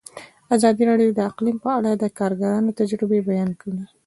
[0.55, 3.81] ازادي راډیو د اقلیم په اړه د کارګرانو تجربې بیان کړي.